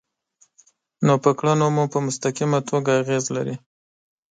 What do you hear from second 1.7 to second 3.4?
مو په مستقیمه توګه اغیز